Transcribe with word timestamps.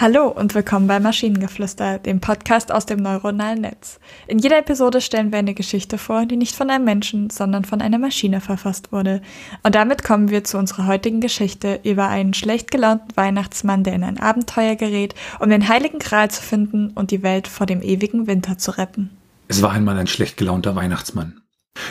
Hallo 0.00 0.28
und 0.28 0.54
willkommen 0.54 0.86
bei 0.86 1.00
Maschinengeflüster, 1.00 1.98
dem 1.98 2.20
Podcast 2.20 2.70
aus 2.70 2.86
dem 2.86 3.00
neuronalen 3.00 3.62
Netz. 3.62 3.98
In 4.28 4.38
jeder 4.38 4.58
Episode 4.58 5.00
stellen 5.00 5.32
wir 5.32 5.40
eine 5.40 5.54
Geschichte 5.54 5.98
vor, 5.98 6.24
die 6.24 6.36
nicht 6.36 6.54
von 6.54 6.70
einem 6.70 6.84
Menschen, 6.84 7.30
sondern 7.30 7.64
von 7.64 7.82
einer 7.82 7.98
Maschine 7.98 8.40
verfasst 8.40 8.92
wurde. 8.92 9.20
Und 9.64 9.74
damit 9.74 10.04
kommen 10.04 10.30
wir 10.30 10.44
zu 10.44 10.56
unserer 10.56 10.86
heutigen 10.86 11.20
Geschichte 11.20 11.80
über 11.82 12.06
einen 12.06 12.32
schlecht 12.32 12.70
gelaunten 12.70 13.16
Weihnachtsmann, 13.16 13.82
der 13.82 13.94
in 13.94 14.04
ein 14.04 14.20
Abenteuer 14.20 14.76
gerät, 14.76 15.16
um 15.40 15.50
den 15.50 15.66
heiligen 15.66 15.98
Gral 15.98 16.30
zu 16.30 16.44
finden 16.44 16.90
und 16.90 17.10
die 17.10 17.24
Welt 17.24 17.48
vor 17.48 17.66
dem 17.66 17.82
ewigen 17.82 18.28
Winter 18.28 18.56
zu 18.56 18.78
retten. 18.78 19.10
Es 19.48 19.62
war 19.62 19.72
einmal 19.72 19.98
ein 19.98 20.06
schlecht 20.06 20.36
gelaunter 20.36 20.76
Weihnachtsmann, 20.76 21.40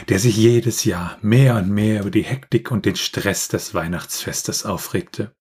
der 0.07 0.19
sich 0.19 0.37
jedes 0.37 0.85
Jahr 0.85 1.17
mehr 1.21 1.57
und 1.57 1.69
mehr 1.71 1.99
über 1.99 2.11
die 2.11 2.23
Hektik 2.23 2.71
und 2.71 2.85
den 2.85 2.95
Stress 2.95 3.49
des 3.49 3.73
Weihnachtsfestes 3.73 4.65
aufregte. 4.65 5.33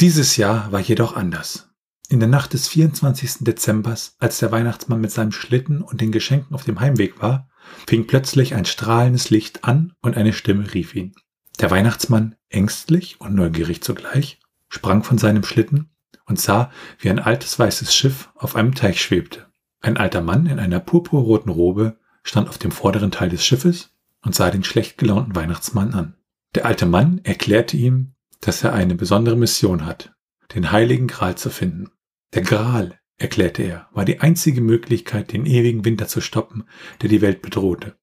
Dieses 0.00 0.36
Jahr 0.36 0.70
war 0.70 0.80
jedoch 0.80 1.16
anders. 1.16 1.70
In 2.08 2.20
der 2.20 2.28
Nacht 2.28 2.52
des 2.52 2.68
24. 2.68 3.38
Dezembers, 3.40 4.16
als 4.18 4.38
der 4.38 4.52
Weihnachtsmann 4.52 5.00
mit 5.00 5.10
seinem 5.10 5.32
Schlitten 5.32 5.80
und 5.80 6.00
den 6.00 6.12
Geschenken 6.12 6.54
auf 6.54 6.64
dem 6.64 6.80
Heimweg 6.80 7.20
war, 7.22 7.48
fing 7.86 8.06
plötzlich 8.06 8.54
ein 8.54 8.66
strahlendes 8.66 9.30
Licht 9.30 9.64
an 9.64 9.94
und 10.02 10.16
eine 10.16 10.32
Stimme 10.32 10.72
rief 10.74 10.94
ihn. 10.94 11.14
Der 11.60 11.70
Weihnachtsmann, 11.70 12.34
ängstlich 12.50 13.20
und 13.20 13.34
neugierig 13.34 13.82
zugleich, 13.82 14.40
sprang 14.68 15.02
von 15.02 15.18
seinem 15.18 15.44
Schlitten 15.44 15.90
und 16.26 16.38
sah, 16.40 16.70
wie 16.98 17.10
ein 17.10 17.18
altes 17.18 17.58
weißes 17.58 17.94
Schiff 17.94 18.30
auf 18.34 18.56
einem 18.56 18.74
Teich 18.74 19.00
schwebte. 19.00 19.46
Ein 19.80 19.96
alter 19.96 20.20
Mann 20.20 20.46
in 20.46 20.58
einer 20.58 20.80
purpurroten 20.80 21.50
Robe 21.50 21.98
stand 22.22 22.48
auf 22.48 22.58
dem 22.58 22.70
vorderen 22.70 23.10
Teil 23.10 23.28
des 23.28 23.44
Schiffes 23.44 23.90
und 24.22 24.34
sah 24.34 24.50
den 24.50 24.64
schlecht 24.64 24.98
gelaunten 24.98 25.36
Weihnachtsmann 25.36 25.94
an. 25.94 26.14
Der 26.54 26.66
alte 26.66 26.86
Mann 26.86 27.20
erklärte 27.24 27.76
ihm, 27.76 28.14
dass 28.40 28.62
er 28.62 28.72
eine 28.72 28.94
besondere 28.94 29.36
Mission 29.36 29.84
hat, 29.84 30.14
den 30.54 30.70
heiligen 30.72 31.06
Gral 31.06 31.36
zu 31.36 31.50
finden. 31.50 31.90
Der 32.34 32.42
Gral, 32.42 32.98
erklärte 33.16 33.62
er, 33.62 33.88
war 33.92 34.04
die 34.04 34.20
einzige 34.20 34.60
Möglichkeit, 34.60 35.32
den 35.32 35.46
ewigen 35.46 35.84
Winter 35.84 36.08
zu 36.08 36.20
stoppen, 36.20 36.64
der 37.00 37.08
die 37.08 37.20
Welt 37.20 37.42
bedrohte. 37.42 37.96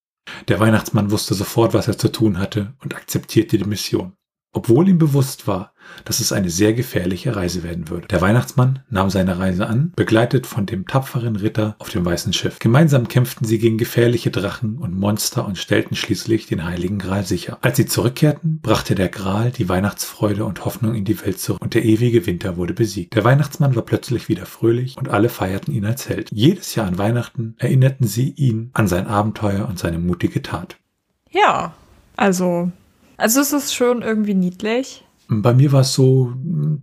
Der 0.47 0.59
Weihnachtsmann 0.59 1.11
wusste 1.11 1.33
sofort, 1.33 1.73
was 1.73 1.87
er 1.87 1.97
zu 1.97 2.09
tun 2.09 2.37
hatte 2.37 2.73
und 2.79 2.95
akzeptierte 2.95 3.57
die 3.57 3.65
Mission 3.65 4.13
obwohl 4.53 4.89
ihm 4.89 4.97
bewusst 4.97 5.47
war, 5.47 5.73
dass 6.05 6.19
es 6.19 6.31
eine 6.31 6.49
sehr 6.49 6.73
gefährliche 6.73 7.35
Reise 7.35 7.63
werden 7.63 7.89
würde. 7.89 8.07
Der 8.07 8.21
Weihnachtsmann 8.21 8.79
nahm 8.89 9.09
seine 9.09 9.39
Reise 9.39 9.67
an, 9.67 9.93
begleitet 9.95 10.45
von 10.45 10.65
dem 10.65 10.85
tapferen 10.85 11.35
Ritter 11.35 11.75
auf 11.79 11.89
dem 11.89 12.05
weißen 12.05 12.33
Schiff. 12.33 12.59
Gemeinsam 12.59 13.07
kämpften 13.07 13.45
sie 13.45 13.59
gegen 13.59 13.77
gefährliche 13.77 14.31
Drachen 14.31 14.77
und 14.77 14.97
Monster 14.97 15.45
und 15.45 15.57
stellten 15.57 15.95
schließlich 15.95 16.47
den 16.47 16.65
heiligen 16.65 16.99
Gral 16.99 17.25
sicher. 17.25 17.57
Als 17.61 17.77
sie 17.77 17.85
zurückkehrten, 17.85 18.59
brachte 18.61 18.95
der 18.95 19.09
Gral 19.09 19.51
die 19.51 19.69
Weihnachtsfreude 19.69 20.45
und 20.45 20.65
Hoffnung 20.65 20.95
in 20.95 21.05
die 21.05 21.19
Welt 21.21 21.39
zurück 21.39 21.61
und 21.61 21.73
der 21.73 21.85
ewige 21.85 22.25
Winter 22.25 22.57
wurde 22.57 22.73
besiegt. 22.73 23.15
Der 23.15 23.23
Weihnachtsmann 23.23 23.75
war 23.75 23.83
plötzlich 23.83 24.29
wieder 24.29 24.45
fröhlich 24.45 24.97
und 24.97 25.09
alle 25.09 25.29
feierten 25.29 25.73
ihn 25.73 25.85
als 25.85 26.09
Held. 26.09 26.29
Jedes 26.31 26.75
Jahr 26.75 26.87
an 26.87 26.97
Weihnachten 26.97 27.55
erinnerten 27.57 28.07
sie 28.07 28.29
ihn 28.29 28.69
an 28.73 28.87
sein 28.87 29.07
Abenteuer 29.07 29.67
und 29.67 29.79
seine 29.79 29.99
mutige 29.99 30.41
Tat. 30.41 30.77
Ja, 31.29 31.73
also 32.17 32.71
also 33.21 33.39
es 33.39 33.53
ist 33.53 33.73
schon 33.73 34.01
irgendwie 34.01 34.33
niedlich. 34.33 35.05
Bei 35.29 35.53
mir 35.53 35.71
war 35.71 35.81
es 35.81 35.93
so, 35.93 36.33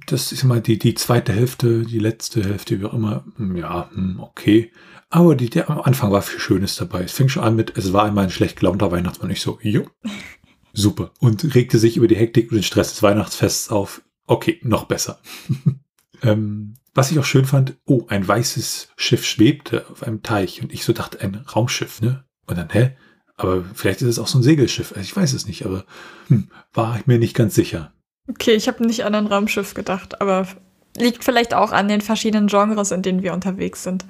das 0.07 0.33
ist 0.33 0.43
immer 0.43 0.61
die, 0.61 0.79
die 0.79 0.95
zweite 0.95 1.33
Hälfte, 1.33 1.83
die 1.83 1.99
letzte 1.99 2.43
Hälfte, 2.43 2.81
wie 2.81 2.87
auch 2.87 2.95
immer, 2.95 3.25
ja, 3.55 3.91
hm, 3.93 4.21
okay. 4.21 4.73
Aber 5.11 5.35
die, 5.35 5.51
der 5.51 5.69
am 5.69 5.81
Anfang 5.81 6.13
war 6.13 6.23
viel 6.23 6.39
Schönes 6.39 6.77
dabei. 6.77 7.03
Es 7.03 7.13
fing 7.13 7.29
schon 7.29 7.43
an 7.43 7.57
mit, 7.57 7.77
es 7.77 7.93
war 7.93 8.05
einmal 8.05 8.25
ein 8.25 8.31
schlecht 8.31 8.59
gelaunter 8.59 8.91
Weihnachtsmann. 8.91 9.31
Ich 9.31 9.43
so, 9.43 9.59
jo, 9.61 9.87
super. 10.73 11.13
Und 11.19 11.55
regte 11.55 11.79
sich 11.79 11.97
über 11.97 12.09
die 12.09 12.17
Hektik 12.17 12.51
und 12.51 12.57
den 12.57 12.63
Stress 12.63 12.91
des 12.91 13.03
Weihnachtsfests 13.03 13.71
auf. 13.71 14.03
Okay, 14.27 14.61
noch 14.63 14.85
besser. 14.85 15.21
ähm, 16.23 16.75
was 16.95 17.11
ich 17.11 17.19
auch 17.19 17.25
schön 17.25 17.45
fand, 17.45 17.77
oh, 17.85 18.07
ein 18.09 18.27
weißes 18.27 18.93
Schiff 18.97 19.27
schwebte 19.27 19.89
auf 19.91 20.03
einem 20.03 20.23
Teich 20.23 20.63
und 20.63 20.73
ich 20.73 20.85
so 20.85 20.93
dachte, 20.93 21.21
ein 21.21 21.35
Raumschiff, 21.35 22.01
ne? 22.01 22.25
Und 22.47 22.57
dann, 22.57 22.71
hä? 22.71 22.97
Aber 23.39 23.65
vielleicht 23.75 24.03
ist 24.03 24.09
es 24.09 24.19
auch 24.19 24.27
so 24.27 24.39
ein 24.39 24.43
Segelschiff. 24.43 24.91
Also 24.91 25.01
ich 25.01 25.17
weiß 25.17 25.33
es 25.33 25.47
nicht, 25.47 25.65
aber 25.65 25.85
hm, 26.27 26.49
war 26.75 26.99
ich 26.99 27.07
mir 27.07 27.19
nicht 27.19 27.35
ganz 27.35 27.55
sicher. 27.55 27.93
Okay, 28.29 28.53
ich 28.53 28.69
habe 28.69 28.85
nicht 28.85 29.05
an 29.05 29.15
ein 29.15 29.27
Raumschiff 29.27 29.73
gedacht, 29.73 30.21
aber 30.21 30.47
liegt 30.97 31.25
vielleicht 31.25 31.55
auch 31.55 31.71
an 31.71 31.89
den 31.89 32.01
verschiedenen 32.01 32.49
Genres, 32.49 32.91
in 32.91 33.03
denen 33.03 33.23
wir 33.23 33.33
unterwegs 33.33 33.85
sind. 33.85 34.05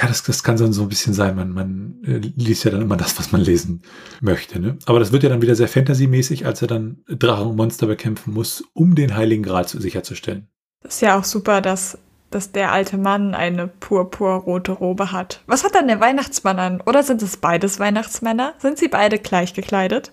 Ja, 0.00 0.08
das, 0.08 0.24
das 0.24 0.42
kann 0.42 0.58
so 0.58 0.82
ein 0.82 0.88
bisschen 0.88 1.14
sein. 1.14 1.36
Man, 1.36 1.52
man 1.52 1.94
äh, 2.04 2.18
liest 2.36 2.64
ja 2.64 2.72
dann 2.72 2.82
immer 2.82 2.96
das, 2.96 3.18
was 3.18 3.32
man 3.32 3.40
lesen 3.40 3.82
möchte. 4.20 4.58
Ne? 4.58 4.76
Aber 4.86 4.98
das 4.98 5.12
wird 5.12 5.22
ja 5.22 5.28
dann 5.28 5.42
wieder 5.42 5.54
sehr 5.54 5.68
fantasymäßig, 5.68 6.44
als 6.44 6.62
er 6.62 6.68
dann 6.68 6.98
Drachen 7.08 7.46
und 7.46 7.56
Monster 7.56 7.86
bekämpfen 7.86 8.34
muss, 8.34 8.64
um 8.72 8.94
den 8.94 9.16
Heiligen 9.16 9.44
Gral 9.44 9.68
sicherzustellen. 9.68 10.48
Das 10.82 10.96
ist 10.96 11.00
ja 11.00 11.18
auch 11.18 11.24
super, 11.24 11.60
dass 11.60 11.98
dass 12.30 12.52
der 12.52 12.72
alte 12.72 12.98
Mann 12.98 13.34
eine 13.34 13.68
purpurrote 13.68 14.72
Robe 14.72 15.12
hat. 15.12 15.42
Was 15.46 15.64
hat 15.64 15.74
dann 15.74 15.88
der 15.88 16.00
Weihnachtsmann 16.00 16.58
an? 16.58 16.80
Oder 16.80 17.02
sind 17.02 17.22
es 17.22 17.36
beides 17.36 17.78
Weihnachtsmänner? 17.78 18.54
Sind 18.58 18.78
sie 18.78 18.88
beide 18.88 19.18
gleich 19.18 19.54
gekleidet? 19.54 20.12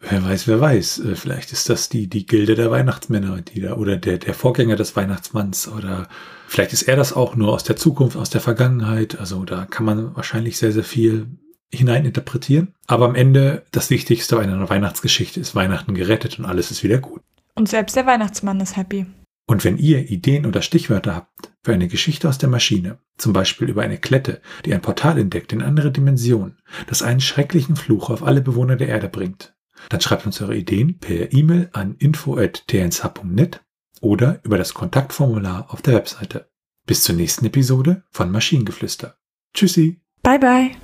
Wer 0.00 0.24
weiß, 0.24 0.46
wer 0.48 0.60
weiß. 0.60 0.98
Äh, 1.00 1.16
vielleicht 1.16 1.52
ist 1.52 1.68
das 1.68 1.88
die, 1.88 2.08
die 2.08 2.26
Gilde 2.26 2.54
der 2.54 2.70
Weihnachtsmänner, 2.70 3.40
die 3.40 3.60
da, 3.60 3.74
oder 3.74 3.96
der, 3.96 4.18
der 4.18 4.34
Vorgänger 4.34 4.76
des 4.76 4.96
Weihnachtsmanns, 4.96 5.68
oder 5.68 6.08
vielleicht 6.46 6.72
ist 6.72 6.82
er 6.82 6.96
das 6.96 7.12
auch 7.12 7.36
nur 7.36 7.52
aus 7.52 7.64
der 7.64 7.76
Zukunft, 7.76 8.16
aus 8.16 8.30
der 8.30 8.40
Vergangenheit. 8.40 9.18
Also 9.18 9.44
da 9.44 9.64
kann 9.64 9.86
man 9.86 10.14
wahrscheinlich 10.14 10.58
sehr, 10.58 10.72
sehr 10.72 10.84
viel 10.84 11.26
hineininterpretieren. 11.72 12.74
Aber 12.86 13.06
am 13.06 13.14
Ende, 13.14 13.64
das 13.72 13.90
Wichtigste 13.90 14.38
einer 14.38 14.68
Weihnachtsgeschichte 14.68 15.40
ist 15.40 15.54
Weihnachten 15.54 15.94
gerettet 15.94 16.38
und 16.38 16.44
alles 16.44 16.70
ist 16.70 16.84
wieder 16.84 16.98
gut. 16.98 17.22
Und 17.54 17.68
selbst 17.68 17.96
der 17.96 18.06
Weihnachtsmann 18.06 18.60
ist 18.60 18.76
happy. 18.76 19.06
Und 19.46 19.64
wenn 19.64 19.78
ihr 19.78 20.10
Ideen 20.10 20.46
oder 20.46 20.62
Stichwörter 20.62 21.14
habt 21.14 21.53
für 21.64 21.72
eine 21.72 21.88
Geschichte 21.88 22.28
aus 22.28 22.38
der 22.38 22.48
Maschine, 22.48 22.98
zum 23.16 23.32
Beispiel 23.32 23.68
über 23.68 23.82
eine 23.82 23.98
Klette, 23.98 24.40
die 24.64 24.74
ein 24.74 24.82
Portal 24.82 25.18
entdeckt 25.18 25.52
in 25.52 25.62
andere 25.62 25.90
Dimensionen, 25.90 26.58
das 26.86 27.02
einen 27.02 27.20
schrecklichen 27.20 27.74
Fluch 27.74 28.10
auf 28.10 28.22
alle 28.22 28.42
Bewohner 28.42 28.76
der 28.76 28.88
Erde 28.88 29.08
bringt, 29.08 29.54
dann 29.88 30.00
schreibt 30.00 30.26
uns 30.26 30.40
eure 30.40 30.56
Ideen 30.56 30.98
per 30.98 31.32
E-Mail 31.32 31.70
an 31.72 31.96
info.tnsh.net 31.98 33.64
oder 34.00 34.40
über 34.44 34.58
das 34.58 34.74
Kontaktformular 34.74 35.66
auf 35.70 35.82
der 35.82 35.94
Webseite. 35.94 36.50
Bis 36.86 37.02
zur 37.02 37.14
nächsten 37.14 37.46
Episode 37.46 38.04
von 38.10 38.30
Maschinengeflüster. 38.30 39.16
Tschüssi. 39.54 40.02
Bye 40.22 40.38
bye. 40.38 40.83